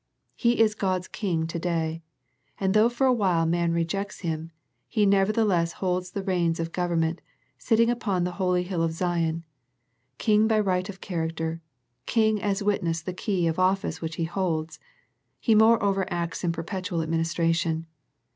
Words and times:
He 0.35 0.59
is 0.59 0.73
God's 0.73 1.07
King 1.07 1.45
to 1.45 1.59
day, 1.59 2.01
and 2.59 2.73
though 2.73 2.89
for 2.89 3.05
a 3.05 3.13
while 3.13 3.45
man 3.45 3.71
rejects 3.71 4.21
Him, 4.21 4.49
He 4.87 5.05
nevertheless 5.05 5.73
holds 5.73 6.09
the 6.09 6.23
reins 6.23 6.59
of 6.59 6.71
government, 6.71 7.21
sitting 7.59 7.87
upon 7.87 8.23
the 8.23 8.31
holy 8.41 8.63
hill 8.63 8.81
of 8.81 8.93
Zion, 8.93 9.43
King 10.17 10.47
by 10.47 10.59
right 10.59 10.89
of 10.89 11.01
character. 11.01 11.61
King, 12.07 12.41
as 12.41 12.63
witness 12.63 13.03
the 13.03 13.13
key 13.13 13.45
of 13.45 13.59
office 13.59 14.01
which 14.01 14.15
He 14.15 14.23
holds. 14.23 14.79
He 15.39 15.53
moreover 15.53 16.07
acts 16.11 16.43
in 16.43 16.51
perpetual 16.51 17.03
administration. 17.03 17.85